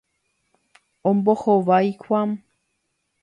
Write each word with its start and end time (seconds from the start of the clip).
Ombohovái 1.09 1.93
Juan. 2.01 2.29